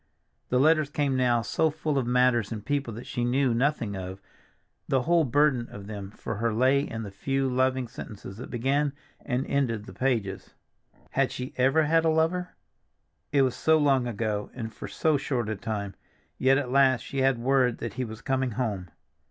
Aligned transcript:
The 0.49 0.59
letters 0.59 0.89
came 0.89 1.15
now 1.15 1.43
so 1.43 1.69
full 1.69 1.99
of 1.99 2.07
matters 2.07 2.51
and 2.51 2.65
people 2.65 2.91
that 2.95 3.05
she 3.05 3.23
knew 3.23 3.53
nothing 3.53 3.95
of; 3.95 4.19
the 4.87 5.03
whole 5.03 5.23
burden 5.25 5.67
of 5.69 5.85
them 5.85 6.09
for 6.09 6.37
her 6.37 6.51
lay 6.51 6.79
in 6.79 7.03
the 7.03 7.11
few 7.11 7.47
loving 7.47 7.87
sentences 7.87 8.37
that 8.37 8.49
began 8.49 8.93
and 9.23 9.45
ended 9.45 9.85
the 9.85 9.93
pages. 9.93 10.55
Had 11.11 11.31
she 11.31 11.53
ever 11.55 11.83
had 11.83 12.03
a 12.03 12.09
lover? 12.09 12.55
It 13.31 13.43
was 13.43 13.53
so 13.53 13.77
long 13.77 14.07
ago, 14.07 14.49
and 14.55 14.73
for 14.73 14.87
so 14.87 15.17
short 15.17 15.49
a 15.49 15.55
time! 15.55 15.93
Yet 16.39 16.57
at 16.57 16.71
last 16.71 17.01
she 17.01 17.19
had 17.19 17.37
word 17.37 17.77
that 17.77 17.93
he 17.93 18.03
was 18.03 18.23
coming 18.23 18.53
home. 18.53 18.89